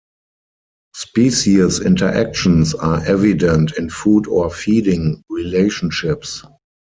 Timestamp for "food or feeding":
3.91-5.21